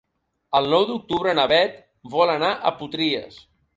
El 0.59 0.69
nou 0.73 0.85
d'octubre 0.91 1.35
na 1.39 1.45
Beth 1.53 1.77
vol 2.15 2.33
anar 2.39 2.51
a 2.55 2.73
Potries. 2.81 3.37